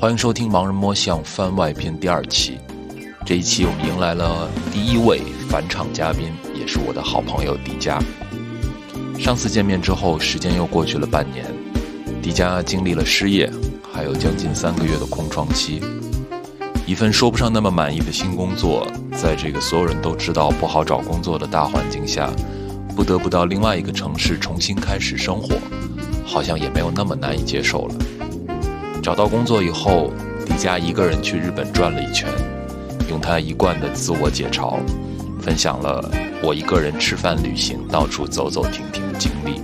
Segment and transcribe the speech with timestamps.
[0.00, 2.58] 欢迎收听《盲人摸象》番外篇第二期。
[3.26, 8.00] 这一期我们迎来了第一位返场嘉宾，也是我的好朋友迪迦。
[9.18, 11.44] 上次见面之后，时间又过去了半年，
[12.22, 13.52] 迪迦经历了失业，
[13.92, 15.82] 还有将近三个月的空窗期。
[16.86, 18.86] 一份说不上那么满意的新工作，
[19.20, 22.30] 在这个所有人都知道不好找工作的大环境下，
[22.96, 25.56] 不得不到另外一个城市重新开始生活，
[26.24, 27.94] 好像也没有那么难以接受了。
[29.02, 30.12] 找到工作以后，
[30.46, 32.28] 迪迦一个人去日本转了一圈，
[33.08, 34.78] 用他一贯的自我解嘲，
[35.40, 36.10] 分享了
[36.42, 39.60] 我一个人吃饭、旅行、到处走走停停的经历。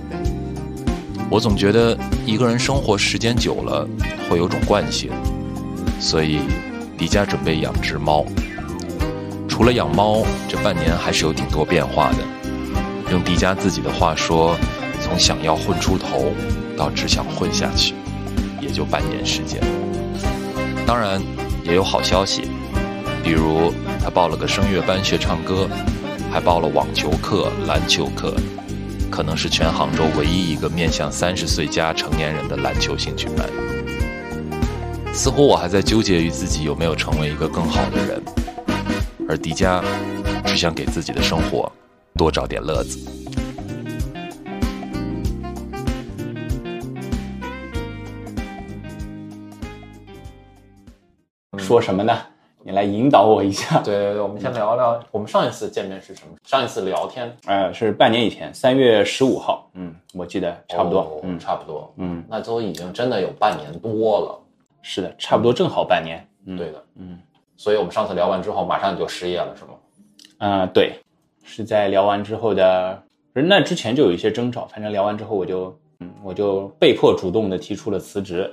[1.29, 3.87] 我总觉得一个人生活时间久了
[4.29, 5.11] 会有种惯性，
[5.99, 6.39] 所以。
[6.99, 8.25] 迪迦准备养只猫，
[9.47, 12.17] 除了养猫，这半年还是有挺多变化的。
[13.11, 14.57] 用迪迦自己的话说，
[14.99, 16.33] 从想要混出头，
[16.75, 17.93] 到只想混下去，
[18.61, 19.61] 也就半年时间。
[20.85, 21.21] 当然，
[21.63, 22.43] 也有好消息，
[23.23, 25.67] 比如他报了个声乐班学唱歌，
[26.31, 28.33] 还报了网球课、篮球课，
[29.09, 33.47] 可能是全杭州唯一一个面向三十岁加成年人的篮球兴趣班。
[35.13, 38.21] 似乎我还在纠结于自己有没有成为一个更好的人，
[39.27, 39.83] 而迪迦
[40.45, 41.71] 只想给自己的生活
[42.15, 42.99] 多找点乐子。
[51.67, 52.17] 说什么呢？
[52.63, 53.79] 你来引导我一下。
[53.81, 56.33] 对对对，我们先聊聊我们上一次见面是什么？
[56.45, 59.69] 上一次聊天，呃，是半年以前，三月十五号。
[59.73, 61.19] 嗯，我记得差不多。
[61.23, 61.93] 嗯，差不多。
[61.97, 64.39] 嗯，那都已经真的有半年多了。
[64.81, 66.25] 是的，差不多正好半年。
[66.57, 67.19] 对的，嗯，
[67.57, 69.71] 所以我们上次聊完之后，马上你就失业了，是吗？
[70.37, 70.93] 嗯，对，
[71.43, 73.03] 是在聊完之后的，
[73.33, 74.65] 那之前就有一些征兆。
[74.67, 78.49] 反正聊完之后，我就，嗯，我就被迫主动的提出了辞职。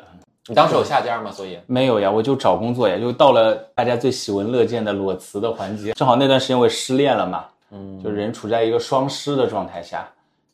[0.46, 1.30] 你当时有下家吗？
[1.30, 5.92] 所以没有呀，我就找工作呀，就到了大家最喜闻乐见的裸辞的环节。
[5.94, 10.06] 正好那段时间我失恋了嘛，嗯，就人处在一个双失的状态下，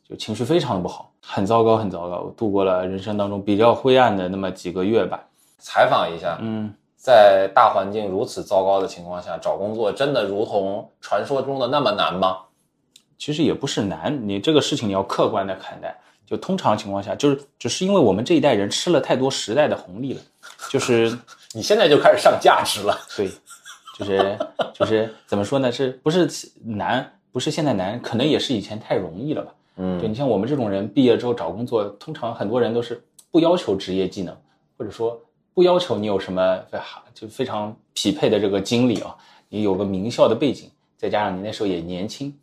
[0.07, 2.21] 就情绪非常的不好，很糟糕，很糟糕。
[2.21, 5.21] 我度过了人生当中比较灰暗的那么几个月吧。
[5.59, 12.37] 采访一下，嗯，在大环境如此糟糕的情况下找工作，真的如同传说中的那么难吗？
[13.17, 15.95] 其实也不是难，你这个事情你要客观的看待。
[16.31, 20.21] 就通常情况下，就是只是因为我们这一代人吃了太多时代的红利了，
[20.69, 21.11] 就是
[21.51, 22.97] 你现在就开始上价值了。
[23.17, 23.29] 对，
[23.99, 24.39] 就是
[24.73, 25.69] 就是怎么说呢？
[25.69, 26.29] 是不是
[26.63, 27.11] 难？
[27.33, 29.53] 不是现在难，可能也是以前太容易了吧？
[29.75, 34.33] 嗯，对你像我们这种人毕业之后找工作，通常很多人都是不要求职业技能，
[34.77, 35.21] 或者说。
[35.53, 36.57] 不要求你有什么
[37.13, 39.13] 就非常匹配的这个经历啊，
[39.49, 42.33] 你有个名校的背景，再加上你那时候也年轻。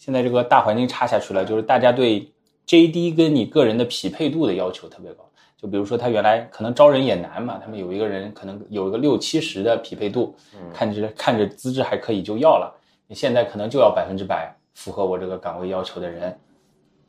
[0.00, 2.28] 现在这个大环境差下去了，就是大家对
[2.66, 5.24] JD 跟你个人的匹配度的要求特别高。
[5.56, 10.34] 就比如说他原来可能招人也难嘛，他们有一个人可能有一个六七十的匹配度，
[10.74, 12.78] 看着看着资质还可以就要了。
[13.06, 16.38] 你现在可能就要百分之百符合我这个岗位要求的人，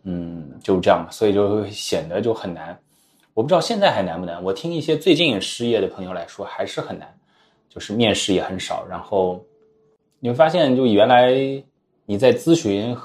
[0.03, 2.79] 嗯，就是这样嘛，所以就会显得就很难。
[3.34, 4.41] 我不知道现在还难不难。
[4.41, 7.13] 我听一些最近失业的朋友来说，还是很难，
[7.67, 8.85] 就是面试也很少。
[8.90, 9.44] 然后
[10.19, 11.34] 你会发现，就原来
[12.06, 12.96] 你在咨询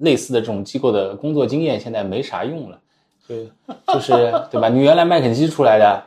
[0.00, 2.78] 类似的这种机构的工作经验，现在没啥用了。
[3.26, 3.48] 对，
[3.88, 4.12] 就是
[4.50, 4.68] 对吧？
[4.68, 6.02] 你原来麦肯锡出来的，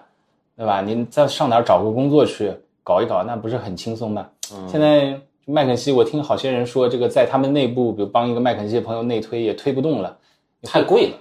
[0.55, 0.81] 对吧？
[0.81, 4.29] 你再上哪儿找个工作去搞一搞，那不是很轻松吗？
[4.67, 10.17] 现在麦肯锡，我听好些人说，这个在他们内部，比如帮一个麦肯锡的朋友内推，也推不动了，
[10.61, 11.15] 太贵了。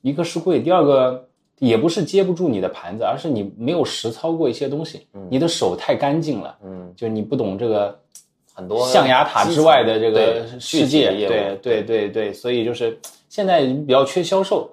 [0.00, 1.28] 一个是贵，第二个。
[1.60, 7.96] 也不是接不住你的盘子，而是你没有实操过一些东西，你的手太干净了，嗯，就你不懂这个
[8.54, 12.98] 很多象牙塔之外的这个世界，对对对对，所以就是
[13.28, 14.70] 现在比较缺销售，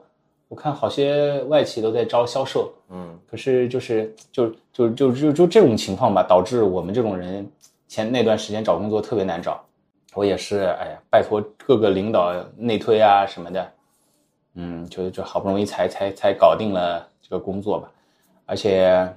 [0.48, 7.46] 我看好些外企都在招销售，嗯，可是就是就就就就就这种情况吧，导致我们这种人
[7.88, 9.60] 前那段时间找工作特别难找，
[10.14, 13.72] 我也是，哎呀，拜托各个领导内推啊什么的。
[14.56, 17.90] 嗯，就就好不容易才才才搞定了这个工作吧，
[18.46, 19.08] 而且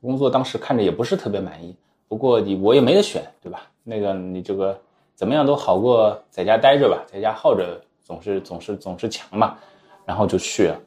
[0.00, 1.76] 工作当时看着也不是特别满意。
[2.08, 3.62] 不过你我也没得选，对吧？
[3.82, 4.78] 那个你这个
[5.14, 9.56] 怎么样都好过在家待着吧，在家耗着总是总是总是强嘛。
[10.04, 10.80] 然后就去了，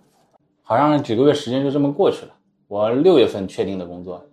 [0.64, 2.32] 好像几个月时间就这么过去了。
[2.70, 4.24] 我六月份确定的工作，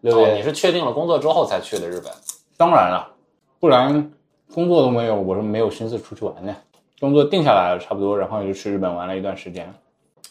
[0.00, 2.12] 六月你是确定了工作之后才去的日本？
[2.56, 3.10] 当然了，
[3.58, 4.12] 不然
[4.54, 6.54] 工作都没有，我是没有心思出去玩的。
[7.00, 9.74] 工作定下来了，差不多，然后就去日本玩了一段时间。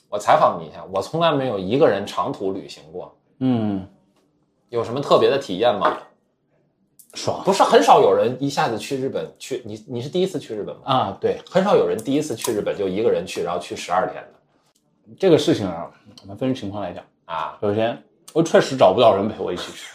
[0.07, 3.13] 我采访你一下，我从来没有一个人长途旅行过。
[3.39, 3.86] 嗯，
[4.69, 5.98] 有什么特别的体验吗？
[7.14, 9.64] 爽，不是很少有人一下子去日本去。
[9.66, 10.81] 你你是第一次去日本吗？
[10.86, 14.30] 啊，对，很少有人第一次去日本就一个人去，然后去十二天的。
[15.18, 15.90] 这个事情啊，
[16.22, 17.58] 我们分情况来讲啊。
[17.62, 18.04] 首先，
[18.34, 19.88] 我确实找不到人陪我一起去。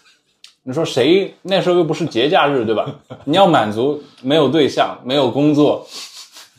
[0.64, 2.86] 你说谁那时候又不是节假日，对吧？
[3.24, 5.86] 你要满足没有对象、没有工作、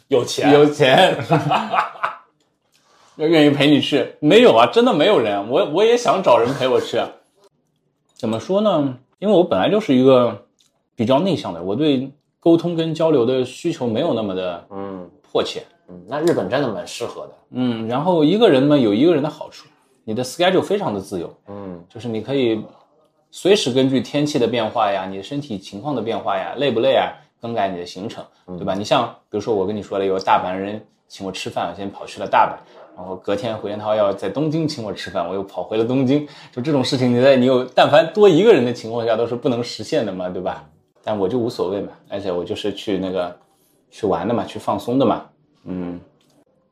[0.08, 1.16] 有钱有钱，
[3.18, 5.48] 要愿意陪你去，没有啊，真的没有人。
[5.50, 7.00] 我我也想找人陪我去，
[8.20, 8.98] 怎么说呢？
[9.18, 10.46] 因为我本来就是一个
[10.94, 12.12] 比较内向的，我对
[12.42, 15.64] 沟通跟交流的需求没有那么的嗯迫切。
[15.88, 17.34] 嗯，那日本真的蛮适合的。
[17.52, 19.70] 嗯，然后一个人呢有一个人的好处，
[20.04, 22.62] 你的 schedule 非常的自由，嗯就是你可以
[23.32, 28.22] 随时根据天气的变化呀、你的身体情况的变化呀、累不累啊，更改你的行程，
[28.58, 28.76] 对吧？
[28.76, 32.60] 你像比如说我跟你说了，有大阪人请我吃饭，我先跑去了大阪，
[33.00, 40.68] 然后隔天胡彦涛要在东京请我吃饭，我又跑回了东京，就这种事情，你在你有但凡多一个人的情况下都是不能实现的嘛，对吧？
[41.02, 43.34] 但我就无所谓嘛，而且我就是去那个
[43.90, 45.26] 去玩的嘛，去放松的嘛，
[45.64, 45.98] 嗯。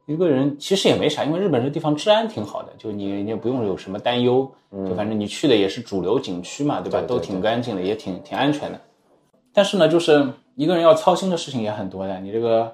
[0.06, 4.50] 一个人其实也没啥，因为日本这地方治安挺好的，就你你也不用有什么担忧，
[4.86, 7.00] 就反正你去的也是主流景区嘛，对吧？
[7.00, 8.80] 对对都挺干净的，也挺挺安全的。
[9.54, 12.20] 但是呢，就是一个人要操心的事情也很多的。
[12.22, 12.74] 你这个，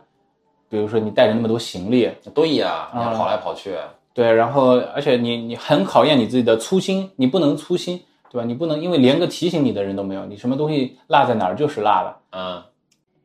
[0.73, 3.77] 比如说你带着那么多行李，对呀，你要跑来跑去。
[4.11, 8.43] 对，然后而且你你很考验你自己的粗心，你不能粗心，对吧？
[8.43, 12.17] 你不能因为连个提醒你的人都没有，你什么东西落在哪儿就是落了。
[12.31, 12.63] 嗯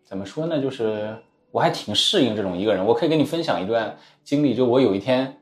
[0.04, 0.60] 怎么说呢？
[0.60, 1.16] 就是
[1.50, 2.84] 我还挺适应这种一个人。
[2.84, 5.40] 我可以跟你分享一段经历，就我有一天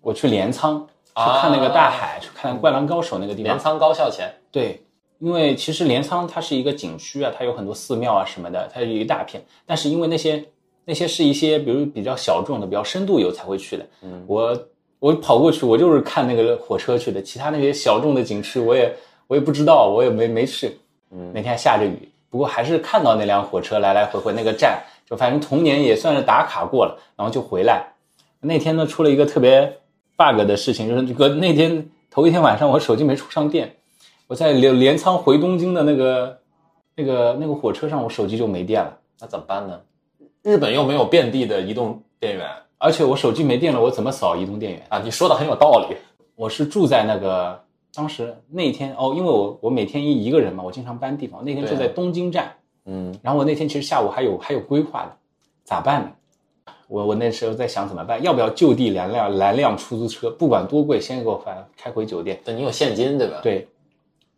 [0.00, 3.52] 我去镰仓去看那个大海，去看《灌篮高手》那个地方。
[3.52, 4.32] 镰仓高校前。
[4.50, 4.82] 对，
[5.18, 9.44] 因为其实镰仓它是一个景区啊，它有很多寺庙啊什么的，它有一大片。
[9.66, 10.42] 但是因为那些
[10.86, 13.86] 那些是一些比如比较小众的、比较深度游才会去的。
[14.02, 14.66] 嗯，我
[15.00, 18.96] 我跑过去，我就是看那个火车去的，其他那些小众的景区我也
[19.26, 20.78] 我也不知道，我也没没去。
[21.10, 27.92] 嗯，那天还下着雨，不过还是看到那辆火车来来回回那个站，就反正童年也算是打卡过了，然后就回来。
[28.40, 29.78] 那天呢，出了一个特别
[30.16, 33.74] bug 的事情，就是这个那天头一天晚上我手机没充上电，
[34.28, 36.38] 我在镰镰仓回东京的那个
[36.94, 39.80] 那个那个火车上，我手机就没电了，那怎么办呢？
[40.46, 42.46] 日本又没有遍地的移动电源
[42.78, 44.86] 而且我手机没电了，我怎么扫移动电源？
[44.90, 45.00] 啊！
[45.04, 45.96] 你说的很有道理。
[46.36, 47.60] 我是住在那个
[47.92, 52.54] 当时那天哦，因为我我每天一一个人嘛，我经常搬地方，那天住在东京站，
[52.84, 55.16] 嗯然后我那天其实下午还有还有规划的，
[55.64, 56.12] 咋办呢？
[56.86, 62.40] 我我那时候在想怎么办，要不要就地拦辆拦辆出租车，不管多贵，先给我返开回酒店。
[62.44, 63.40] 对你有现金对吧？
[63.42, 63.66] 对，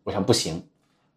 [0.03, 0.59] 我想不行，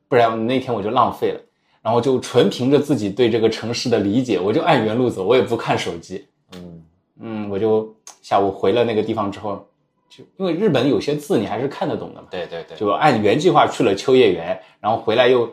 [0.06, 1.40] 不然那天我就浪费了。
[1.82, 6.26] 然后就纯凭着自己对这个城市的理解，我就按原路走，我也不看手机。
[6.54, 6.82] 嗯
[7.20, 9.66] 嗯，我就下午回了那个地方之后，
[10.08, 15.50] 就因为日本有些字你还是看得懂的嘛，对对对，就按原计划去了秋叶原，然后回来又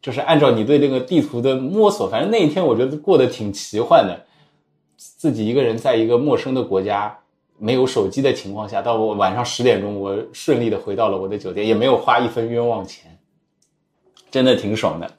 [0.00, 4.24] 就是按照你对这个地图的摸索，反正那一天我觉得过得挺奇幻的，
[4.96, 7.18] 自己一个人在一个陌生的国家。
[7.60, 13.18] 没有手机的情况下，到我晚上十点钟，我顺利的回到了我的酒店，也没有花一分冤枉钱，
[14.30, 15.17] 真的挺爽的。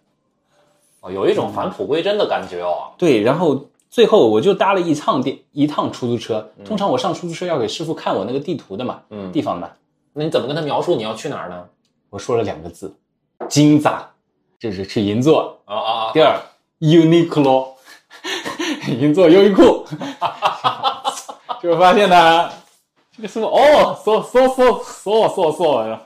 [1.02, 2.92] 哦，有一种返璞归真的感觉哦。
[2.98, 6.52] 对，然后最后我就搭了一趟电一趟出租车。
[6.66, 9.70] 通常我上出租车要给师傅看我那个地图的嘛，嗯地方嘛。
[10.14, 11.66] 那你怎么跟他描述你要去哪儿呢？
[12.10, 12.94] 我说了两个字：
[13.48, 13.90] 金子，
[14.60, 15.58] 这是去银座。
[15.66, 16.12] 啊啊啊！
[16.12, 16.36] 第二
[16.80, 17.68] ，Uniqlo，
[19.00, 19.86] 银座优衣库。
[21.62, 22.50] 就发现呢，
[23.16, 26.00] 这个师傅哦，说说说说说说，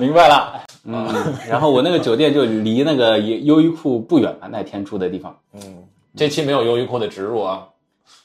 [0.00, 0.64] 明白了。
[0.84, 1.06] 嗯，
[1.48, 5.38] 然后我那个酒店就离那个优优衣库不远嘛，那天住的地方。
[5.52, 5.60] 嗯，
[6.16, 7.66] 这期没有优衣库的植入啊。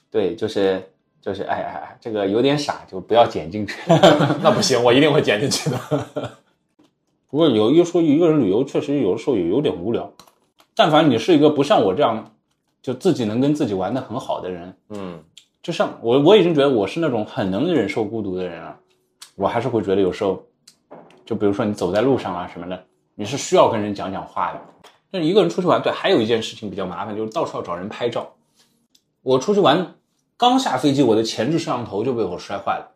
[0.10, 0.82] 对，就是
[1.22, 3.76] 就是，哎哎哎，这个有点傻，就不要剪进去。
[4.42, 5.78] 那不行，我一定会剪进去的。
[7.30, 10.10] 不过有一说一个人旅游确实有的时候也有点无聊。
[10.74, 12.32] 但凡你是一个不像我这样，
[12.82, 15.20] 就自己能跟自己玩的很好的人，嗯
[15.64, 18.78] 就像我我已经觉得我是那种很能忍受孤独的人了，
[19.36, 20.44] 我还是会觉得有时候，
[21.26, 22.84] 就比如说你走在路上啊什么的，
[23.16, 24.62] 你是需要跟人讲讲话的。
[25.12, 28.34] 但是一个人出去玩，对，还有一件事情比较麻烦，就是到处要找人拍照。
[29.22, 29.96] 我出去玩，
[30.38, 32.92] 刚下飞机，我的前置摄像头就被我摔坏了，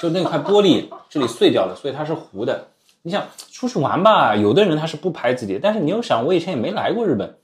[0.00, 2.68] 就那块玻璃这里碎掉了，所以它是糊的。
[3.02, 7.38] 你想出去玩吧，有的人他是不拍自己，但是你又想，我以前也没来过日本，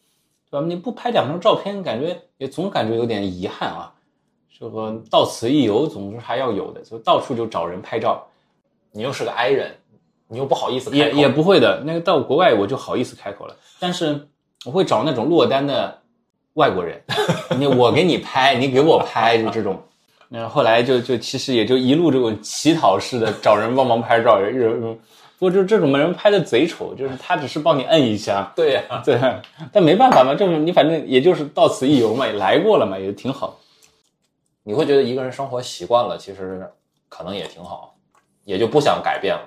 [0.51, 0.67] 对吧？
[0.67, 3.93] 你不拍两张照片，感觉也总感觉有点遗憾啊。
[4.59, 8.27] 这个到此一游，总是还要有的，就到处就找人拍照，
[8.93, 9.73] 你又是个 i 人，
[10.33, 11.83] 你又不好意思开口也也不会的。
[11.85, 14.27] 那个到国外我就好意思开口了，但是
[14.65, 16.01] 我会找那种落单的
[16.55, 16.99] 外国人，
[17.59, 19.79] 你我给你拍，你给我拍，就这种。
[20.31, 24.81] 然后后来就就其实也就一路这种乞讨式的找人帮忙拍照，人
[25.39, 29.21] 不过就这种人拍的贼丑，就是他只是帮你摁一下，对呀、对，
[29.71, 33.59] 但没办法嘛，这种你反正也就是到此一游嘛，也来过了嘛，也挺好。
[34.65, 36.67] 你会觉得一个人生活习惯了，其实
[37.09, 37.91] 可能也挺好。
[38.45, 39.43] 也就不想改变了。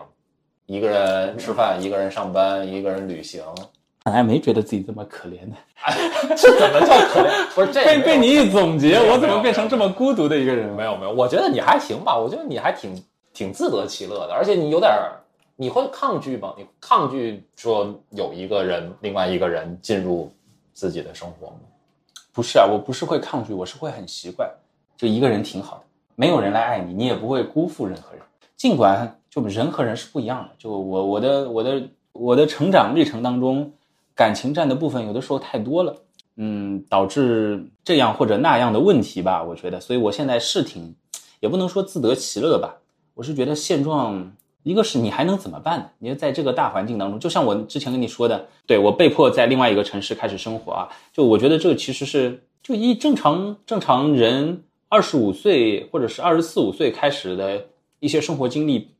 [0.65, 3.43] 一个人吃饭，一个人上班，一个人旅行，
[4.03, 5.55] 本来没觉得自己这么可怜的，
[6.35, 7.53] 这怎么叫可怜？
[7.53, 10.67] 不是这被被你一总结，我怎么变成这么孤独的一个人？
[10.75, 13.03] 没有没有，我觉得你还行吧，我觉得你还挺
[13.33, 15.11] 挺自得其乐的，而且你有点儿，
[15.55, 16.53] 你会抗拒吗？
[16.57, 20.31] 你抗拒说有一个人，另外一个人进入
[20.73, 21.57] 自己的生活吗？
[22.33, 24.49] 不是啊，我不是会抗拒，我是会很习惯，
[24.97, 25.83] 就一个人挺好的，
[26.15, 28.21] 没有人来爱你，你也不会辜负任何人。
[28.57, 33.69] 尽管就人和人是不一样的，就我我的我的我的成长历程当中，
[34.15, 35.93] 感情占的部分有的时候太多了，
[36.37, 40.95] 嗯，导致这样或者那样的问题吧，我觉得，所以我现在是挺，
[41.41, 42.77] 也不能说自得其乐吧，
[43.13, 45.89] 我是觉得现状，一个是你还能怎么办呢？
[45.99, 57.65] 你在这个大环境当中，就像我之前跟你说的，对我被迫在另外一个城市开始生活啊，就我觉得这个其实是就一正常正常人二十五岁或者是二十四五岁开始的。
[58.01, 58.91] 一些生活经历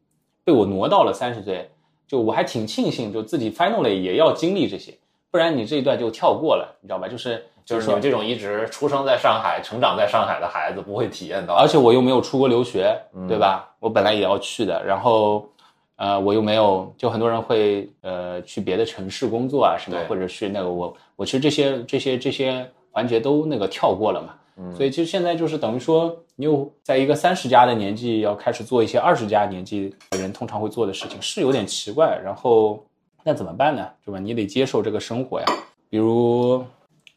[0.46, 1.70] 被我挪到了三十岁，
[2.08, 4.94] 就我还挺庆幸，就自己 finally 也要经历这些，
[5.32, 7.08] 不然你这一段就跳过了，你知道吧？
[7.08, 12.96] 就是就是你们这种一直出生在上海、成长在上海的孩子不会体验到，而且我又没有出国留学，
[13.28, 13.68] 对吧？
[13.80, 15.50] 我本来也要去的，然后
[15.96, 24.36] 呃，我又没有，就很多人会呃去别的城市工作啊什么，或者去那个我我其实这些这些这些环节都那个跳过了嘛。
[24.74, 32.18] 所以其实现在就是等于说，你又在一个三十加的年纪要开始做一些二十加年纪的人通常会做的事情，是有点奇怪。
[32.24, 32.82] 然后
[33.22, 33.86] 那怎么办呢？
[34.06, 34.18] 对吧？
[34.18, 35.46] 你得接受这个生活呀。
[35.90, 36.64] 比如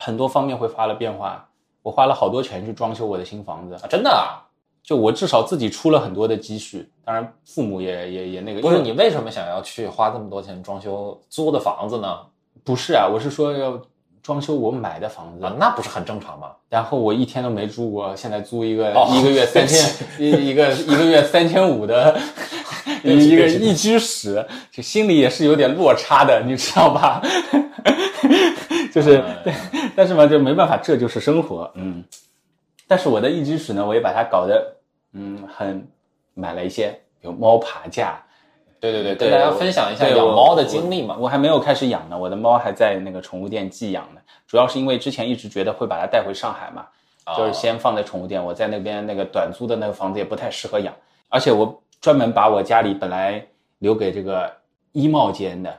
[0.00, 1.48] 很多方面会发了变化，
[1.82, 3.86] 我花了好多钱去装修我的新房子啊！
[3.88, 4.42] 真的啊？
[4.82, 8.60] 就我至少自己出了很多的积蓄，当然父母也也也那个。
[8.60, 12.18] 不是你为什么想要去花这么多钱装修租的房子呢？
[12.64, 13.80] 不是啊，我是说要。
[14.28, 16.48] 装修我买的房子啊，那不是很正常吗？
[16.68, 22.14] 然后我一天都没住过，现在租一个一个月 三千一一个 一个月三千五的
[23.02, 27.22] 一个一居室，就心里也是有点落差的，你知道吧？
[28.92, 29.24] 就是，
[29.96, 31.70] 但是嘛，就没办法，这就是生活。
[31.76, 32.04] 嗯，
[32.86, 34.76] 但是我的一居室呢，我也把它搞得
[35.14, 35.88] 嗯很
[36.34, 38.22] 买了一些，比如猫爬架。
[38.80, 41.16] 对对对，跟大家分享一下养猫的经历嘛。
[41.18, 44.20] 我还没有开始养呢，我的猫还在那个宠物店寄养呢。
[44.46, 46.86] 主要是因为之前一直觉得会把它带回上海嘛，
[47.36, 48.42] 就是先放在宠物店。
[48.42, 50.94] 我在那边那个短租的那个房子也不太适合养，
[51.28, 53.44] 而且我专门把我家里本来
[53.78, 54.50] 留给这个
[54.92, 55.74] 衣帽间的，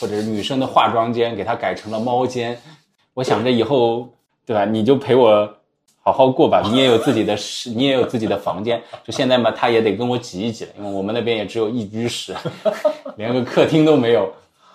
[0.00, 2.58] 或者是女生的化妆间，给它改成了猫间。
[3.14, 4.08] 我想着以后，
[4.46, 4.64] 对吧？
[4.64, 5.52] 你就陪我。
[6.04, 8.82] 好好过吧，你也有自己的室，你也有自己的房间。
[9.04, 12.34] 就现在嘛，他也得跟我挤一挤了，因为我们那边也只有一居室，
[13.16, 14.28] 连个客厅都没有。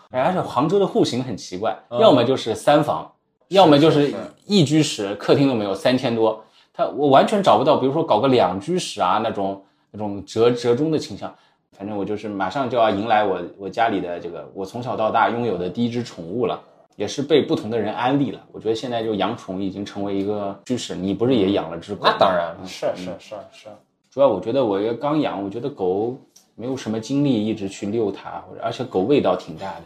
[0.09, 3.11] 而且杭州的户型很奇怪，要么就是三房，
[3.49, 4.13] 要么就是
[4.45, 6.41] 一居室，客厅都没有，三千多。
[6.73, 11.33] 他我完全找不到，比如说搞个两居室啊那种那种折折中的倾向。
[11.77, 16.59] 反正我就是马上就要迎来我我家里的这个我从小到大拥有的第一只宠物了。
[16.97, 20.95] 也是被不同的人安利了，我觉得现在就养宠已经成为一个趋势。
[20.95, 22.01] 你不是也养了只狗？
[22.03, 23.67] 那当然是是是是。
[24.09, 26.17] 主要我觉得我刚养，我觉得狗
[26.55, 29.83] 没有什么精力一直去遛它，或者而且狗味道挺大的。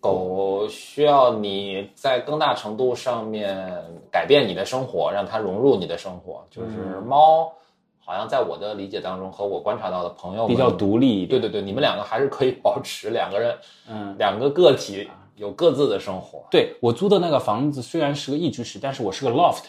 [0.00, 3.56] 狗需要你在更大程度上面
[4.10, 6.44] 改变你的生活，让它融入你的生活。
[6.50, 7.52] 就是猫，
[8.04, 11.24] 好像在我的理解当中和我观察到的朋友比较独立。
[11.24, 13.56] 对对对，你们两个还是可以 保持两个人，
[13.88, 15.08] 嗯，两个个体。
[15.38, 16.44] 有各自的生活。
[16.50, 19.64] 对我租的那个房子虽然是个一居室，但是我是个 loft，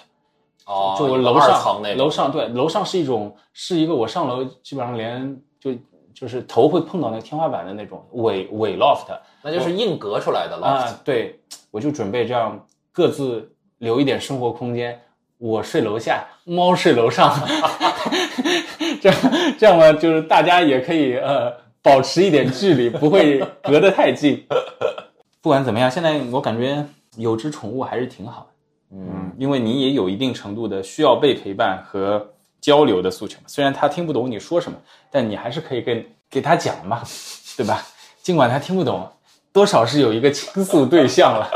[0.66, 5.72] 哦，就楼上那楼上对楼上是一种是一个我上楼基本上连就
[6.14, 9.06] 就是头会碰到那个天花板的那种伪伪 loft，
[9.42, 10.66] 那就是硬隔出来的 loft。
[10.66, 11.40] 啊，对，
[11.72, 15.00] 我就准备这样各自留一点生活空间，
[15.38, 17.34] 我睡楼下，猫睡楼上，
[19.02, 19.18] 这样
[19.58, 24.46] 这样嘛，就是大家也可以呃保持一点距离，不会隔得太近。
[25.41, 34.77] 不管怎么样，现在我感觉有只宠物还是挺好的，嗯，因为你也有一定程度的需要被陪伴和交流的诉求虽然它听不懂你说什么，
[35.10, 37.01] 但你还是可以跟给它讲嘛，
[37.55, 37.81] 对吧？
[38.22, 39.10] 尽管它听不懂，
[39.53, 41.50] 多少是有一个倾诉对象了。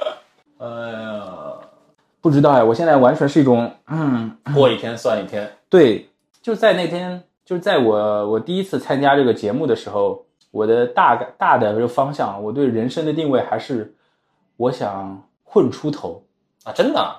[0.56, 1.24] 哎呀，
[2.22, 5.52] 不知道呀，我现在完全是一种，嗯，过一天算一天。
[5.68, 6.08] 对，
[6.40, 10.24] 就在那天，就在我我第一次参加这个节目的时候。
[10.50, 13.94] 我的大概大的这个方向，我对人生的定位还是，
[14.56, 16.22] 我想混出头
[16.64, 16.72] 啊！
[16.72, 17.16] 真的，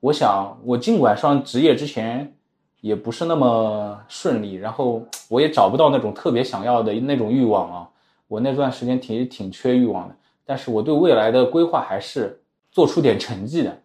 [0.00, 2.34] 我想我尽管上职业之前
[2.80, 7.88] 也不是那么顺利，然后我也找不到那种特别想要的那种欲望啊。
[8.26, 13.78] 我那段时间挺挺缺欲望的，但是我对未来的规划还是做出点成绩的，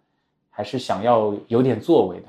[0.50, 2.28] 还是想要有点作为的。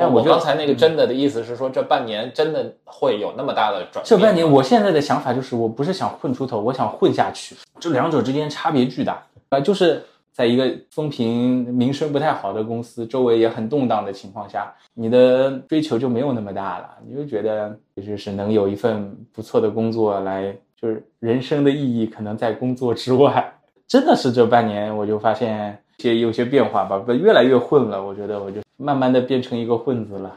[0.00, 4.04] 但我刚才那个真的的意思是说，这半年真的会有那么大的转变？
[4.04, 7.54] 这半年，我现在的想法就是，我不是想混出头，我想混下去。
[7.78, 9.60] 这两者之间差别巨大啊！
[9.60, 10.02] 就是
[10.32, 16.88] 在一个风评、名声不太好的公司，周围也很动荡的情况下，你的追求就没有那么大了。
[17.06, 23.52] 你就觉得，就是能有一份不错的工作来，就是人生的意义可能在工作之外。
[23.86, 28.02] 真的是这半年，我就发现些有些变化吧，不越来越混了。
[28.02, 30.34] 我觉得，我就慢慢的变成一个混子了。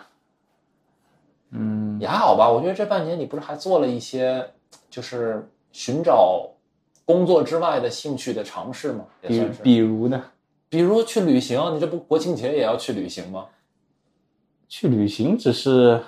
[1.51, 2.50] 嗯，也还好吧。
[2.50, 4.45] 我觉得这半年你不是还做了一些，
[4.89, 6.50] 就是寻找
[7.05, 9.05] 工作之外的兴趣的尝试吗？
[9.21, 10.21] 比，比如呢，
[10.67, 13.45] 比如去旅行，你这不国庆节也要去旅行吗？
[14.67, 16.01] 去旅行只是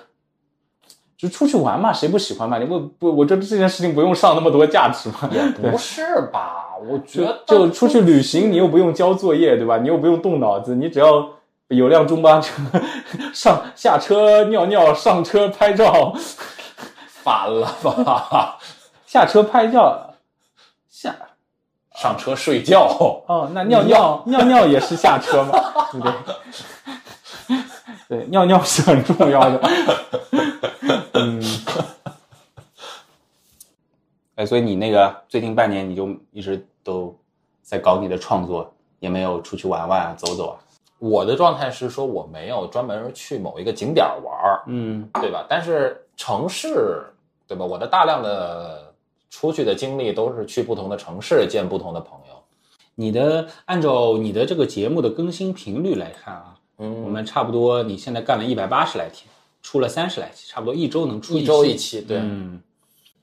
[1.16, 2.58] 就出去玩嘛，谁不喜欢嘛？
[2.58, 5.30] 你不不，我觉得这件事情不用上那么多价值嘛。
[5.32, 6.02] 也不是
[6.32, 6.76] 吧？
[6.76, 9.78] 我觉得就出去旅行，你又不用交作业，对吧？
[9.78, 11.30] 你又不用动脑子，你只要
[11.68, 12.52] 有辆中巴车，
[13.34, 16.14] 上下车尿尿，上车拍照，
[17.08, 18.58] 反了吧？
[19.06, 20.14] 下车拍照，
[20.88, 21.14] 下
[21.96, 22.86] 上车睡觉，
[23.26, 25.58] 哦，那尿尿尿尿也是下车嘛，
[25.92, 26.14] 对 不对？
[28.08, 29.60] 对，尿尿是很重要的。
[31.14, 31.42] 嗯，
[34.36, 37.18] 哎，所以你那个最近半年你就一直都
[37.62, 40.54] 在搞你的创作，也没有出去玩玩啊、走走啊。
[40.98, 45.46] 我的状态是说我没有专门去某一个景点玩儿，嗯对吧？
[45.48, 47.04] 但是城市，
[47.46, 47.64] 对吧？
[47.64, 48.92] 我的大量的
[49.28, 52.34] 出去的经历都是去不同的城市见不同的朋友。
[52.94, 59.28] 你的按照你的这个节目的更新频率来看啊，嗯，我们差不多你现在干了一百八十来天，
[59.60, 62.62] 出了三十来期，差不多一周能出一周期一期，对，嗯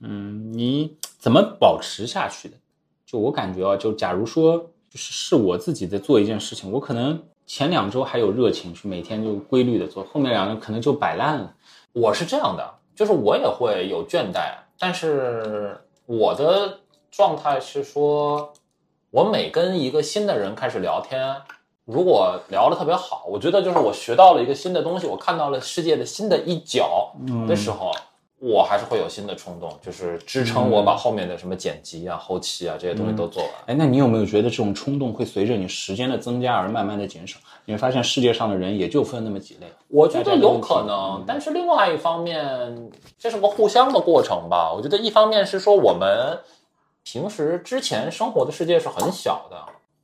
[0.01, 2.56] 嗯，你怎么保持下去的？
[3.03, 11.54] 就我感觉啊，就假如说就是是我自己在做一件事情，我可能前两周还有热情去每天就规律的做，后面两个可能就摆烂了。
[11.92, 16.79] 我是这样的，就是我也会有倦怠，但是我的
[17.12, 18.51] 状态是说，
[19.12, 21.36] 我每跟一个新的人开始聊天，
[21.86, 27.14] 如果聊得特别好，我觉得就是我学到了一个新的东西，我看到了世界的新的一角
[27.48, 27.92] 的时候，
[28.46, 33.51] 我还是会有新的冲动，就是支撑我把后面的什么剪辑啊、后期啊这些东西都做完。
[33.68, 37.40] 哎，那你有没有觉得这种冲动会随着你时间的增加而慢慢的减少？
[37.64, 39.68] 你会发现世界上的人也就分那么几类。
[39.88, 44.74] 我觉得有可能，但是另外一方面，这是个互相的过程吧。
[44.75, 46.38] 我觉得一方面是说我们
[47.06, 49.56] 平时之前生活的世界是很小的，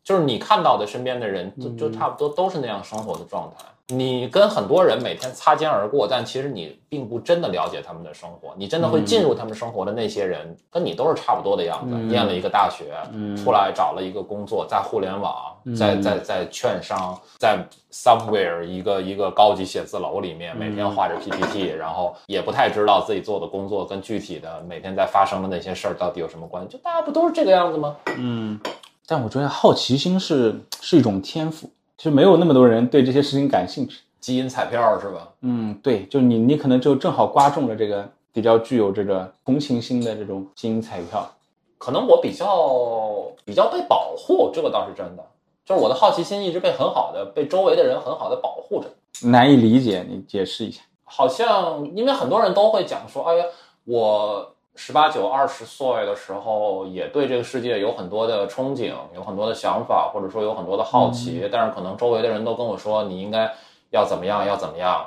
[0.02, 3.66] 就是你看到的身边的人，就就差不多都是那样生活的状态。
[3.92, 8.54] 你跟很多人每天擦肩而过，但其实你并不真的了解他们的生活。
[8.56, 11.96] 你真的会进入他们生活的那些人，跟你都是差不多的样子。
[11.96, 12.94] 念了一个大学，
[13.36, 17.58] 出来找了一个工作，在互联网，在在在券商，在
[17.92, 26.70] somewhere 一个一个高级写字楼里面，每天画着 PPT，然后也不太知道自己做的工作跟具体的每天在发生的那些事儿到底有什么关系。
[26.70, 27.96] 就大家不都是这个样子吗？
[28.18, 28.60] 嗯，
[29.08, 31.68] 但我觉得好奇心是是一种天赋，
[32.00, 34.00] 其实没有那么多人对这些事情感兴趣。
[34.22, 35.28] 基因彩票是吧？
[35.42, 41.30] 嗯，对，就你你可能就正好刮中了这个比较具有这个同情心的这种基因彩票。
[41.78, 45.24] 可能我比较比较被保护，这个倒是真的。
[45.66, 48.90] 就是我的好奇心一直被很好的被周围的人很好的保护着。
[49.28, 50.82] 难以理解，你解释一下。
[51.04, 53.46] 好像因为很多人都会讲说，哎呀，
[53.84, 63.52] 我十八九、二十岁的时候也对这个世界有很多的憧憬，有很多的想法，或者说有很多的好奇，但是可能周围的人都跟我说，你应该
[63.90, 65.06] 要怎么样，要怎么样，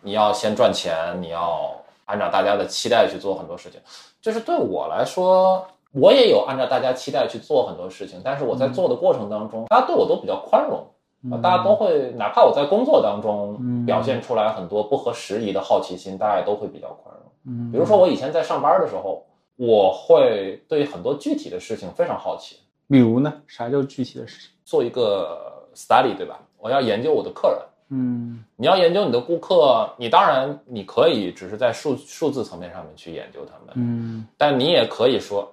[0.00, 1.72] 你要先赚钱，你要
[2.06, 3.80] 按照大家的期待去做很多事情。
[4.20, 10.84] 就是对我来说，我也有按照大家期待去做很多事情，但是我在做的过程当中，大家对我都比较宽容。
[11.30, 17.11] 啊，大家都会，哪怕我在工作当中表现出来很多不合时宜的好奇心，大家都会比较宽容。
[17.46, 19.26] 嗯比如说我以前在上班的时候，
[19.56, 22.56] 我会对很多具体的事情非常好奇。
[22.88, 23.32] 比如呢？
[23.46, 24.50] 啥叫具体的事情？
[24.64, 26.40] 做一个 study，对吧？
[26.58, 27.58] 我要研究我的客人。
[27.94, 35.52] 嗯你要研究你的顾客，你当然你可以只是在数数字层面上面去研究他们，嗯但你也可以说，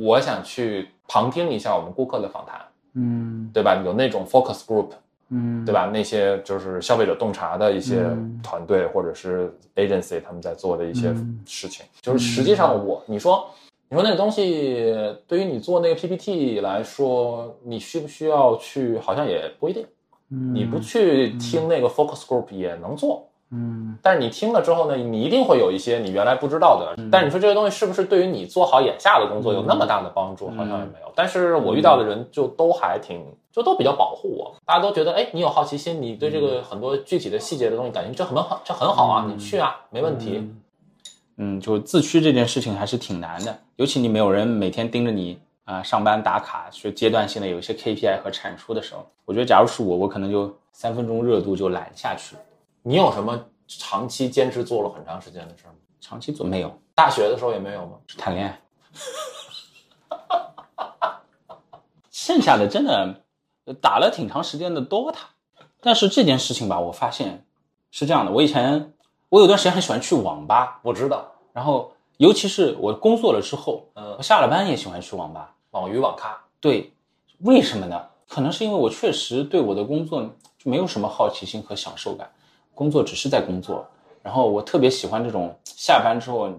[0.00, 2.60] 我想去旁听一下我们顾客的访谈，
[2.94, 3.80] 嗯对吧？
[3.84, 4.88] 有那种 focus group，
[5.30, 5.74] 嗯，对？
[5.74, 5.90] 吧？
[5.92, 13.48] 那些就是消费者洞察的一些嗯团队或者是 agency 他们在做的一些嗯事情，就是实际上我你说
[13.88, 14.94] 你说那个东西
[15.26, 18.98] 对于你做那个 PPT 来说，你需不需要去？
[18.98, 19.84] 好像也不一定。
[20.28, 27.00] 嗯你不去听那个 focus group 也能做，嗯，但是你听了之后呢，你一定会有一些你原来不知道的。
[27.12, 30.48] 但是你说这些东西是不是对于你做好眼下的工作有那么大的帮助？
[30.50, 31.12] 好像也没有。
[31.14, 34.54] 但是我遇到的人就都还挺，就都比较保护我。
[34.64, 40.50] 大家都觉得，哎，你有好奇心，你对这个很多具体的细节的东西感兴趣，这很好，这很好啊，你去啊，没问题。
[41.36, 52.42] 嗯，就自驱这件事情还是挺难的，尤其你没有人每天盯着你啊、上班打卡，是阶段性的有一些 KPI 和产出的时候，我觉得假如是我，我可能就三分钟热度就懒下去了。
[52.88, 55.76] 你有什么长期坚持做了很长时间的事儿吗？
[56.00, 57.98] 长期做没有，大学的时候也没有吗？
[58.16, 58.60] 谈恋爱。
[62.12, 63.24] 剩下的真的
[63.80, 65.16] 打了挺长时间的 DOTA，
[65.80, 67.44] 但是这件事情吧，我发现
[67.90, 68.30] 是这样的。
[68.30, 68.94] 我以前
[69.30, 75.52] 我有段时间很喜欢去网吧，我知道，然后尤其是我工作了之后，嗯我下了班也喜欢去网吧。
[75.72, 76.92] 网鱼网咖，对，
[77.38, 78.06] 为什么呢？
[78.28, 80.22] 可能是因为我确实对我的工作
[80.56, 82.30] 就没有什么好奇心和享受感，
[82.76, 83.84] 工作只是在工作。
[84.22, 86.52] 然后我特别喜欢这种下班之后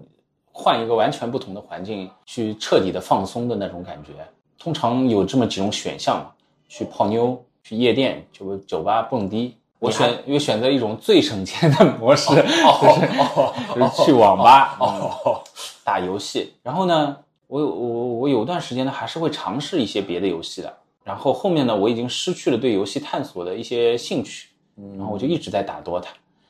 [0.50, 4.10] 换一个完全不同的环境去彻底的放松的那种感觉。
[4.58, 6.30] 通常有这么几种选项嘛，
[6.68, 9.54] 去泡妞、去夜店、就酒吧蹦迪。
[9.78, 12.34] 我选我选择一种最省钱的模式，
[12.66, 14.76] 哦 就是去网吧。
[14.80, 15.40] 嗯哦，
[15.84, 16.52] 打游戏。
[16.64, 20.74] 然后呢，我有我我有段时间呢，还是会尝试一些别的游戏的。
[21.04, 24.48] 然后后面呢，我已经失去了对游戏探索的一些兴趣，
[24.96, 26.06] 然后我就一直在打 DOTA。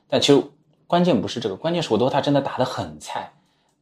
[0.09, 0.43] 但其实
[0.87, 3.33] 关键不是这个，关键是我 DOTA 真的打得很菜。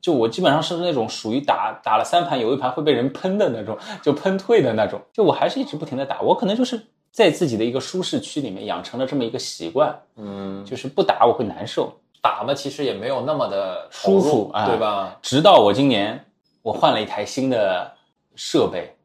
[0.00, 5.00] 就我基本上是那种属于打打了三盘有一盘会被人喷的那种，就喷退的那种。
[5.12, 6.80] 就我还是一直不停的打，我可能就是
[7.11, 11.92] 在自己的一个舒适区里面养成了这么一个习惯，嗯，就是不打我会难受。
[12.22, 15.16] 打嘛，其实也没有那么的舒服对吧？
[15.22, 16.24] 直到我今年
[16.62, 17.92] 我换了一台新的
[18.35, 18.96] 设备，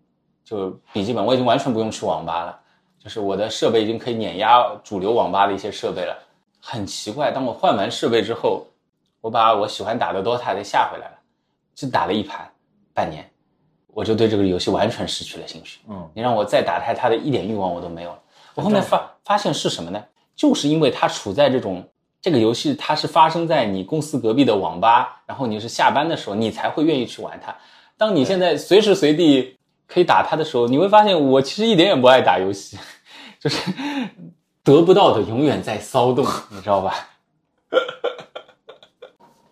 [0.44, 2.60] 就笔记本我已经完全不用去网吧了，
[3.04, 6.16] 就是我的设备已经可以碾压主流网吧的一些设备了。
[6.60, 8.68] 很奇怪，当我换完设备之后，
[9.20, 11.14] 我把我喜欢打的 DOTA 给下回来了，
[11.74, 12.48] 就打了一盘，
[12.94, 13.28] 半年，
[13.88, 15.80] 我就对这个游戏完全失去了兴趣。
[15.90, 18.20] 嗯，你让我再打开它的一点欲望我都没有了。
[18.54, 20.04] 我后面发发现是什么呢？
[20.36, 21.84] 就是因为它处在这种
[22.22, 27.56] 这个游戏，它是发生在你公司隔壁的网吧，然后你是下班的时候，你才会愿意去玩它。
[27.98, 29.58] 当你现在随时随地
[29.92, 32.78] 可以打他的时候，你会发现我其实一点也不爱打游戏，
[33.40, 33.72] 就是
[34.64, 36.94] 得不到的永远在骚动， 你知道吧？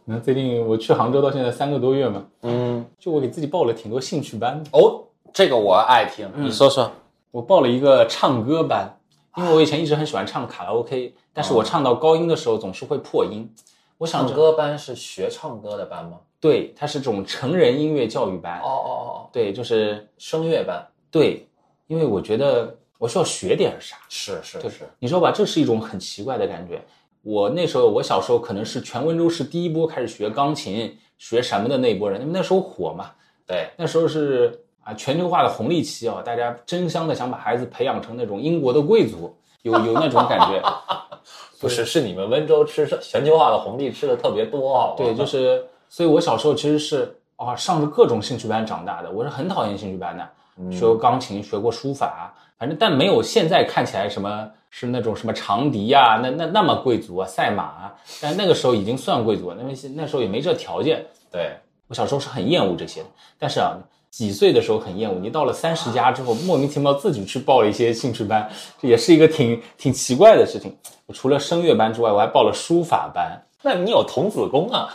[0.05, 4.69] 那最近我去杭州到现在三个多月嘛，嗯，就我给自己报了挺多兴趣班的。
[4.71, 6.91] 哦，这个我爱听，嗯你说说。
[7.31, 8.97] 我报了一个唱歌班，
[9.37, 13.53] 因为我以前一直很喜欢唱卡拉 OK，但是我唱到高音的时候总是会破音。
[13.99, 16.17] 我唱歌班是学唱歌的班吗？
[16.41, 18.59] 对，它是这种成人音乐教育班。
[18.61, 21.45] 哦哦哦，对，就是声乐班对，
[21.87, 23.97] 因为我觉得我需要学点啥。
[24.07, 25.31] 是是是是，你知道吧？
[25.31, 26.81] 这是一种很奇怪的感觉。
[27.21, 33.11] 我那时候，我小时候可能是全温州市第一波开始学钢琴、学什么的那一波人，因为那时候火嘛。
[33.45, 40.61] 对，那时候是啊全球化的红利期啊，大家争相的想把孩子培养成那种英国的贵族，有有那种感觉。
[41.59, 44.95] 不是是你们温州吃全球化的红利吃的特别多，好吗？
[44.95, 61.03] 对，就是，所以我小时候其实是啊上着各种兴趣班长大的，我是很讨厌兴趣班的，学过钢琴，学过书法，反正但没有现在看起来什么是那种什么长笛呀、那那那么贵族啊，赛马啊，但那个时候已经算贵族了，因为那时候也没这条件。
[61.31, 61.51] 对，
[61.87, 63.07] 我小时候是很厌恶这些的，
[63.39, 63.75] 但是啊，
[64.11, 68.47] 几岁的时候很厌恶，你到了三十加之后，莫名其妙自己去报了一些兴趣班，
[68.79, 70.75] 这也是一个挺挺奇怪的事情。
[71.07, 73.41] 我除了声乐班之外，我还报了书法班。
[73.63, 74.87] 那你有童子功啊？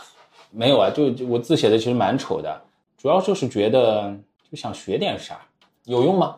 [0.55, 2.61] 没有啊，就就我字写的其实蛮丑的，
[2.97, 4.15] 主要就是觉得
[4.49, 5.39] 就想学点啥，
[5.83, 6.37] 有用吗？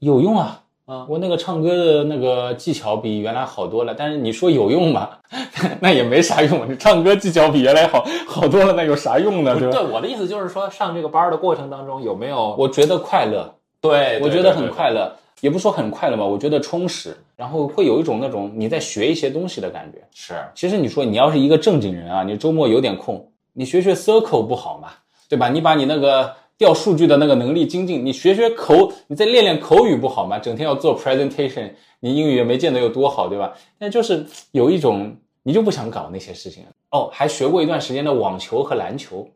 [0.00, 0.62] 有用啊。
[0.84, 5.10] 啊我那个唱歌的那个技巧比原来好多了，但是你说有用吗？
[5.80, 6.70] 那也没啥用。
[6.70, 9.58] 你唱歌技巧比原来好好多了，那有啥用呢？
[9.58, 9.78] 对吧？
[9.78, 12.54] 对，我的意思就是说，上这个班的过程当中有没有？
[12.56, 14.70] 我觉得快乐，对，我觉得很。
[14.70, 19.98] 快乐，也不说很快乐吧，我觉得充实，然后会有一种那种你在学一些东西的感觉。
[20.12, 23.26] 是，其实你说你要是一个正经人啊，你周末有点空，
[23.58, 24.90] 你学学 Circle 不好吗？
[25.30, 25.48] 对吧？
[25.48, 30.38] 你把你那个调数据的那个能力精进，你学学口，你再练练口语不好吗？
[30.38, 33.54] 整天要做 presentation，你英语也没见得有多好，对吧？
[33.78, 39.26] 但就是有一种你就不想搞那些事情哦，还学过一段时间的网球和篮球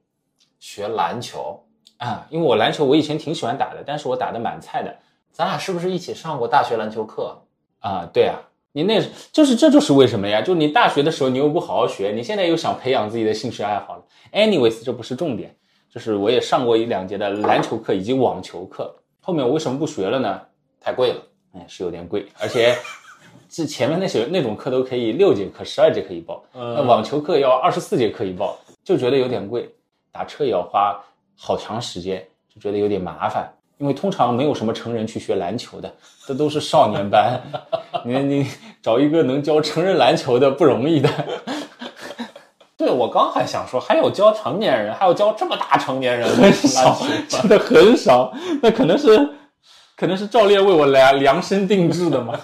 [0.59, 1.59] 学篮球，
[1.97, 4.95] 啊，因为我篮球我以前挺喜欢打的，但是我打的蛮菜的。
[5.33, 7.41] 咱俩是不是一起上过大学篮球课？
[7.79, 8.39] 啊，对啊，
[8.73, 9.03] 你那
[9.33, 10.41] 就是这就是为什么呀？
[10.41, 14.05] 就你大学的时候你又不好好学，你现在又想培养自己的兴趣爱好了。
[14.33, 15.55] Anyways，这不是重点，
[15.93, 18.95] 就是我也上过一两节的篮球课以及网球课。
[19.21, 20.41] 后面我为什么不学了呢？
[20.81, 21.23] 太贵了。
[21.53, 22.77] 哎，是有点贵，而且
[23.49, 29.69] 这前面那些那种课都可以六节课、十二节课一报，那网球课要二十四节课一报，就觉得有点贵，
[30.13, 30.97] 打车也要花
[31.37, 33.53] 好长时间，就觉得有点麻烦。
[33.81, 35.90] 因为通常没有什么成人去学篮球的，
[36.27, 37.40] 这都是少年班。
[38.05, 38.47] 你 你
[38.83, 41.09] 找一个能教成人篮球的不容易的。
[42.77, 48.31] 对我刚还想说，还有教成年人，还有教这么大成年人，很少，真的很少。
[48.62, 49.16] 那可能是，
[49.97, 52.38] 可能是教练为我量量身定制的嘛。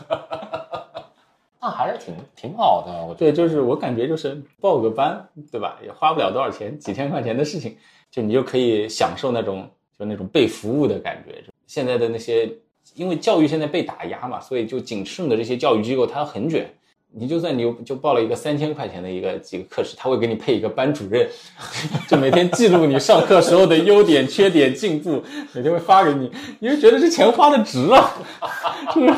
[1.61, 5.77] 那还是挺挺好的，我对，就是我感觉就是报个班，对吧？
[5.85, 7.77] 也花不了多少钱，几千块钱的事情，
[8.11, 9.69] 就你就可以享受那种。
[9.99, 11.43] 就那种被服务的感觉。
[11.67, 12.51] 现在的那些，
[12.95, 16.73] 因为教育现在被打压嘛，所以就仅剩的这些教育机构，它很卷。
[17.19, 21.27] 你就算你就报了一个三千块钱的一个几个课时，他会给你配一个班主任，
[22.07, 25.23] 就每天记录你上课时候的优点、缺点、进步，
[25.55, 26.31] 每天会发给你。
[26.59, 28.13] 你就觉得这钱花的值啊，
[28.95, 29.15] 就是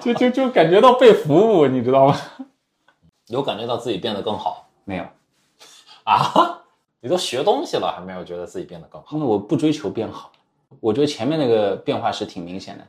[0.00, 2.18] 就就就感觉到被服务，你知道吗？
[3.26, 5.04] 有感觉到自己变得更好没有？
[6.04, 6.61] 啊？
[7.04, 9.18] 你都学东西了，还没有觉得自己变得更好？
[9.18, 10.30] 那我不追求变好，
[10.78, 12.86] 我觉得前面那个变化是挺明显的。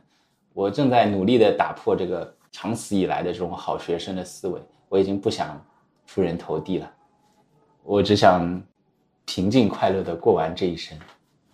[0.52, 5.60] 我正在努力的打破这个长此以来的这种好学生的思维，我已经不想
[6.06, 6.88] 出人头地了，
[7.82, 8.62] 我只想
[9.24, 10.96] 平静快乐的过完这一生，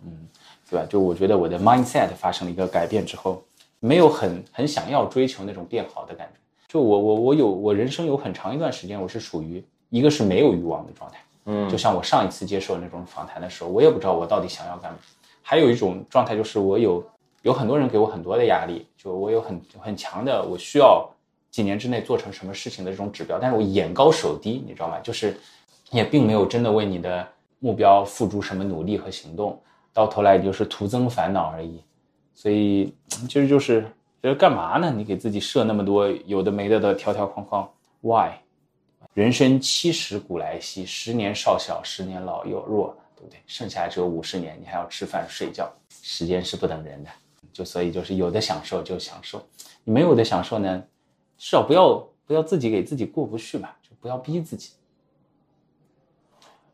[0.05, 0.29] 嗯，
[0.69, 0.87] 对吧？
[0.87, 3.43] 就我觉得我的 mindset 发生了一个改变之后，
[3.79, 6.39] 没有很很想要追求那种变好的感觉。
[6.69, 11.19] 就我我我有我人生有很长一段时间，我是属于一个是没有欲望的状态。
[11.47, 14.99] 嗯，就像我上一次接受那种访谈的时候，我也不知道我到底想要干嘛。
[15.43, 17.05] 还有一种状态就是我有
[17.43, 21.09] 有很多人给我很多的压力，就我有很很强的我需要
[21.51, 25.01] 几年之内做成什么事情的这种指标，但是我眼高手低，你知道吗？
[25.01, 25.37] 就是
[25.91, 27.27] 也并没有真的为你的
[27.59, 29.61] 目标付诸什么努力和行动，
[29.93, 31.83] 到头来也就是徒增烦恼而已。
[32.35, 33.83] 所以其实就是
[34.23, 34.93] 觉得干嘛呢？
[34.95, 37.69] 你给自己设那么多有的没的的条条框框
[38.03, 38.31] ，Why？
[39.15, 43.41] 人生七十古来稀，十年少小，十年老幼弱，对不对？
[43.47, 45.69] 剩下只有五十年，你还要吃饭睡觉，
[46.03, 47.11] 时间是不等人的。
[47.53, 49.45] 就所以就是有的享受就享受，
[49.83, 50.83] 你没有的享受呢，
[51.37, 54.71] 至少不要不要自己给自己过不去嘛，就不要逼自己。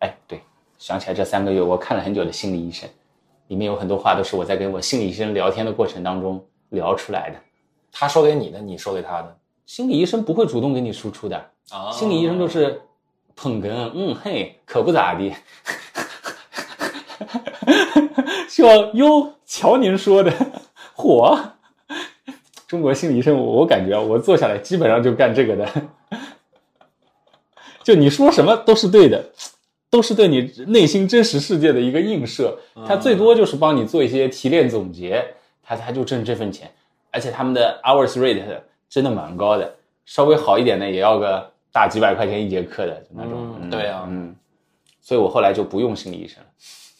[0.00, 0.38] 哎，对，
[0.76, 2.86] 想起来这三个月我看了很久的心理医生，
[3.48, 7.40] 里面有很多话都是我在跟我心理医生聊天的过程当中聊出来的。
[7.90, 9.38] 他说给你的，你说给他的。
[9.66, 11.50] 心理医生不会主动给你输出的。
[11.92, 12.80] 心理医生就是
[13.34, 15.34] 捧哏，嗯嘿，可不咋地。
[18.48, 20.32] 说哟，瞧您说的，
[20.94, 21.38] 火。
[22.68, 25.68] 中国心理医生，我感觉我坐下来基本上就干这个的。
[27.82, 29.24] 就你说什么都是对的，
[29.90, 32.56] 都是对你内心真实世界的一个映射。
[32.86, 36.72] 他最多就是帮你做一些提炼总结，他他就挣这份钱。
[37.10, 38.44] 而且他们的 hours rate
[38.88, 41.50] 真的蛮高的，稍微好一点的也要个。
[41.72, 44.34] 大几百块钱一节课的那种，对啊，嗯，
[45.02, 46.48] 所以我后来就不用心理医生了。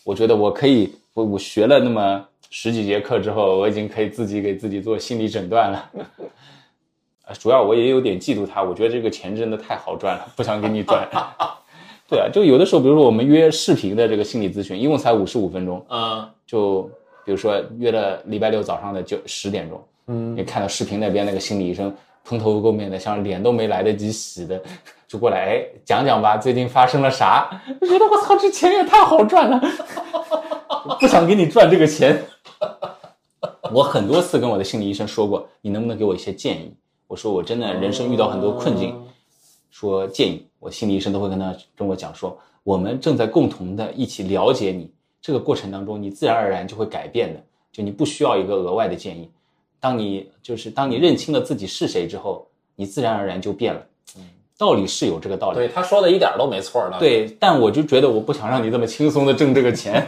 [0.05, 5.91] 我觉得我可以，我我学了那么十几节课之后，我已经可以自己给自己做心理诊断了。
[7.41, 11.09] 主要我也有点嫉妒他，我觉得这个钱真的太好赚了，不想给你赚。
[12.07, 16.83] 对啊，就有的时候，比如说我们约视频的这个心理咨询，一共才五十五分钟，嗯，就
[17.25, 21.95] 比如说约了礼拜六早上的九十点钟，嗯，你看到视频那边那个心理医生。
[22.29, 24.61] 蓬头垢面的，像脸都没来得及洗的，
[25.07, 27.49] 就过来，哎，讲讲吧，最近发生了啥？
[27.81, 29.63] 我觉得我操，这钱也太好赚了，
[30.99, 32.21] 不想给你赚这个钱。
[33.73, 36.75] 我很多次跟我的心理医生说过，你能不能给我一些建议？
[37.07, 39.01] 我说我真的人生遇到很多困境，
[39.71, 44.91] 说建议，我心理医生都会跟他跟我讲说，我们正在共同的一起了解你，
[45.23, 47.41] 这个过程当中，你自然而然就会改变的，
[47.71, 49.31] 就你不需要一个额外的建议。
[49.87, 52.45] 当你就是当你认清了自己是谁之后，
[52.75, 53.81] 你自然而然就变了。
[54.17, 54.23] 嗯，
[54.59, 55.59] 道理是有这个道理。
[55.59, 56.99] 对，他说的一点都没错的。
[56.99, 60.05] 对，但我就觉得我不想让你这么轻松的挣这个钱。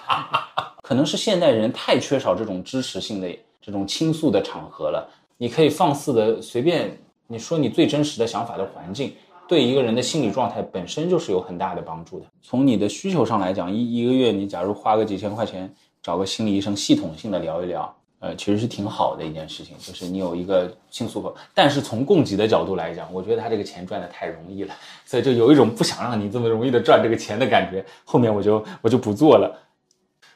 [0.84, 3.28] 可能是现代人太缺少这种支持性的
[3.62, 5.08] 这种倾诉的场合了。
[5.38, 6.94] 你可以放肆的随便
[7.26, 9.14] 你说你最真实的想法的环境，
[9.48, 12.26] 对一个人的心理状态本身就是有很大的帮助的。
[12.42, 17.96] 从你的需求上来讲，一一个月你假如花个几千块钱找个心理医生，系统性的聊一聊。
[18.18, 21.36] 呃，其实是挺好的一件事情，就是你有一个倾诉口。
[21.54, 24.74] 但是从供给的角度来讲，我觉得他这个钱赚的太容易了，
[25.04, 27.84] 所以就有一种不想让你这么容易的赚这个钱的感觉。
[28.04, 29.54] 后面我就我就不做了。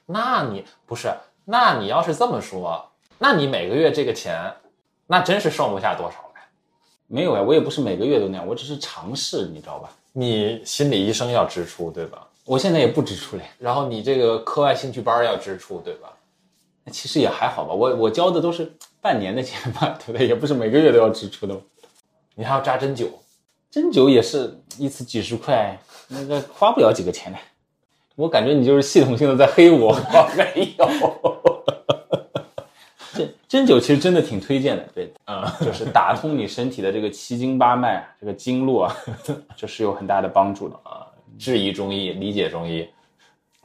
[0.05, 1.11] 那你不是？
[1.47, 2.85] 那你要是这么说，
[3.19, 4.53] 那你每个月这个钱，
[5.07, 6.27] 那真是剩不下多少了。
[7.07, 9.91] 没有呀，我也不是每个月都那样，我只是尝试，你知道吧？
[10.13, 12.27] 你心理医生要支出对吧？
[12.45, 13.43] 我现在也不支出嘞。
[13.59, 16.13] 然后你这个课外兴趣班要支出对吧？
[16.91, 20.27] 其实也还好吧，我我交的都是半年的钱吧， 对不对？
[20.27, 21.55] 也不是每个月都要支出的。
[22.35, 23.09] 你还要扎针灸，
[23.71, 27.39] 针灸也是一次几十块，那个花不了几个钱的。
[28.17, 29.89] 我感觉你就是系统性的在黑我。
[29.95, 30.89] 我没有。
[33.13, 38.97] 针针灸其实真的挺推荐的，对，嗯，就是打通你身体的这个七经八脉啊，这个经络啊，
[39.57, 41.07] 这是有很大的帮助的啊。
[41.39, 42.89] 质疑中医，理解中医，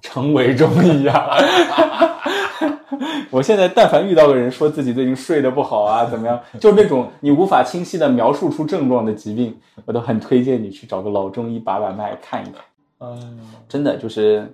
[0.06, 1.36] 成为中医啊！
[3.32, 12.62] 我现在但凡遇到个人说自己最近睡得不好啊，怎么样， 就那种你无法清晰的描述出症状的疾病，我都很推荐你去找个老中医把把脉看一看。
[13.00, 14.48] 嗯，真的就是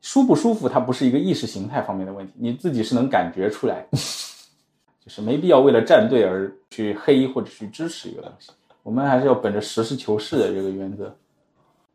[0.00, 8.52] 舒不舒服，它不是一个意识形态方面的问题，你自己是能感觉出来， 就是没必要为了站队而去黑或者去支持一个东西。
[8.84, 11.14] 我们还是要本着实事求是的这个原则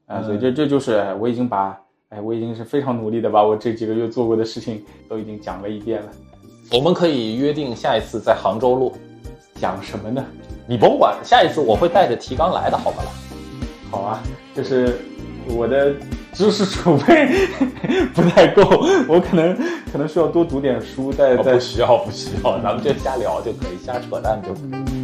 [0.05, 1.77] 啊，所以这这就是哎我已经把
[2.09, 6.09] 哎我已经是非常努力的把我这几个月做过的事情都已经讲了一遍了。
[6.71, 8.93] 我们可以约定下一次在杭州录，
[9.55, 10.23] 讲什么呢？
[10.65, 13.09] 你甭管，下一次我会带着提纲来的，好吧啦？
[13.91, 14.23] 好啊，
[14.55, 14.99] 就是
[15.49, 15.93] 我的
[16.31, 17.49] 知识储备
[18.15, 18.61] 不太够，
[19.09, 19.53] 我可能
[19.91, 24.96] 可能需要多读点书，再再不需要，不需要，咱们就瞎聊就可以，瞎扯淡就可以。